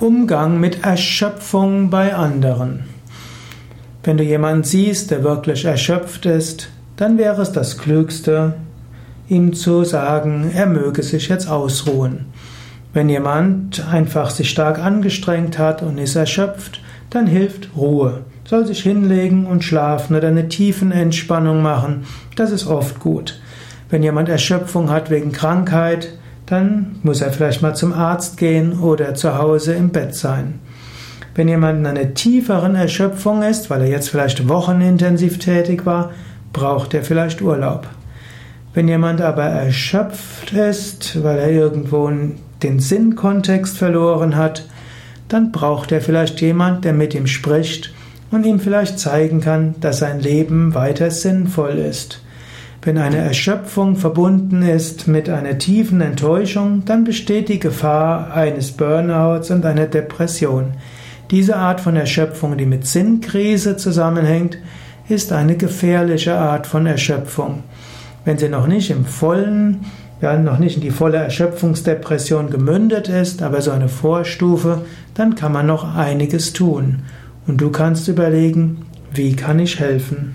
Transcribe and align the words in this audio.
Umgang 0.00 0.58
mit 0.58 0.82
Erschöpfung 0.82 1.90
bei 1.90 2.14
anderen. 2.14 2.84
Wenn 4.02 4.16
du 4.16 4.24
jemanden 4.24 4.64
siehst, 4.64 5.10
der 5.10 5.22
wirklich 5.22 5.66
erschöpft 5.66 6.24
ist, 6.24 6.70
dann 6.96 7.18
wäre 7.18 7.42
es 7.42 7.52
das 7.52 7.76
Klügste, 7.76 8.54
ihm 9.28 9.52
zu 9.52 9.84
sagen, 9.84 10.52
er 10.54 10.64
möge 10.64 11.02
sich 11.02 11.28
jetzt 11.28 11.50
ausruhen. 11.50 12.24
Wenn 12.94 13.10
jemand 13.10 13.86
einfach 13.92 14.30
sich 14.30 14.48
stark 14.48 14.78
angestrengt 14.78 15.58
hat 15.58 15.82
und 15.82 15.98
ist 15.98 16.16
erschöpft, 16.16 16.80
dann 17.10 17.26
hilft 17.26 17.76
Ruhe. 17.76 18.22
Soll 18.46 18.66
sich 18.66 18.82
hinlegen 18.82 19.44
und 19.44 19.64
schlafen 19.64 20.16
oder 20.16 20.28
eine 20.28 20.48
tiefen 20.48 20.92
Entspannung 20.92 21.60
machen. 21.60 22.06
Das 22.36 22.52
ist 22.52 22.66
oft 22.66 23.00
gut. 23.00 23.38
Wenn 23.90 24.02
jemand 24.02 24.30
Erschöpfung 24.30 24.88
hat 24.88 25.10
wegen 25.10 25.32
Krankheit, 25.32 26.14
dann 26.50 26.96
muss 27.04 27.20
er 27.20 27.32
vielleicht 27.32 27.62
mal 27.62 27.76
zum 27.76 27.92
Arzt 27.92 28.36
gehen 28.36 28.80
oder 28.80 29.14
zu 29.14 29.38
Hause 29.38 29.74
im 29.74 29.90
Bett 29.90 30.16
sein. 30.16 30.58
Wenn 31.34 31.46
jemand 31.46 31.78
in 31.78 31.86
einer 31.86 32.12
tieferen 32.14 32.74
Erschöpfung 32.74 33.42
ist, 33.42 33.70
weil 33.70 33.82
er 33.82 33.88
jetzt 33.88 34.10
vielleicht 34.10 34.48
wochenintensiv 34.48 35.38
tätig 35.38 35.86
war, 35.86 36.10
braucht 36.52 36.92
er 36.92 37.04
vielleicht 37.04 37.40
Urlaub. 37.40 37.86
Wenn 38.74 38.88
jemand 38.88 39.20
aber 39.20 39.44
erschöpft 39.44 40.52
ist, 40.52 41.22
weil 41.22 41.38
er 41.38 41.50
irgendwo 41.50 42.10
den 42.62 42.80
Sinnkontext 42.80 43.78
verloren 43.78 44.34
hat, 44.34 44.66
dann 45.28 45.52
braucht 45.52 45.92
er 45.92 46.00
vielleicht 46.00 46.40
jemand, 46.40 46.84
der 46.84 46.92
mit 46.92 47.14
ihm 47.14 47.28
spricht 47.28 47.94
und 48.32 48.44
ihm 48.44 48.58
vielleicht 48.58 48.98
zeigen 48.98 49.40
kann, 49.40 49.76
dass 49.80 49.98
sein 49.98 50.18
Leben 50.18 50.74
weiter 50.74 51.12
sinnvoll 51.12 51.78
ist. 51.78 52.22
Wenn 52.82 52.96
eine 52.96 53.18
Erschöpfung 53.18 53.96
verbunden 53.96 54.62
ist 54.62 55.06
mit 55.06 55.28
einer 55.28 55.58
tiefen 55.58 56.00
Enttäuschung, 56.00 56.82
dann 56.86 57.04
besteht 57.04 57.50
die 57.50 57.58
Gefahr 57.58 58.32
eines 58.32 58.72
Burnouts 58.72 59.50
und 59.50 59.66
einer 59.66 59.86
Depression. 59.86 60.72
Diese 61.30 61.56
Art 61.56 61.82
von 61.82 61.94
Erschöpfung, 61.94 62.56
die 62.56 62.64
mit 62.64 62.86
Sinnkrise 62.86 63.76
zusammenhängt, 63.76 64.56
ist 65.10 65.30
eine 65.30 65.58
gefährliche 65.58 66.36
Art 66.36 66.66
von 66.66 66.86
Erschöpfung. 66.86 67.64
Wenn 68.24 68.38
sie 68.38 68.48
noch 68.48 68.66
nicht 68.66 68.90
im 68.90 69.04
vollen, 69.04 69.84
ja, 70.22 70.38
noch 70.38 70.58
nicht 70.58 70.76
in 70.76 70.82
die 70.82 70.90
volle 70.90 71.18
Erschöpfungsdepression 71.18 72.48
gemündet 72.48 73.10
ist, 73.10 73.42
aber 73.42 73.60
so 73.60 73.72
eine 73.72 73.88
Vorstufe, 73.90 74.86
dann 75.12 75.34
kann 75.34 75.52
man 75.52 75.66
noch 75.66 75.96
einiges 75.96 76.54
tun. 76.54 77.02
Und 77.46 77.60
du 77.60 77.70
kannst 77.70 78.08
überlegen, 78.08 78.86
wie 79.12 79.36
kann 79.36 79.58
ich 79.58 79.80
helfen? 79.80 80.34